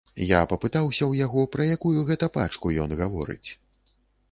[0.29, 3.49] Я папытаўся ў яго, пра якую гэта пачку ён гаворыць.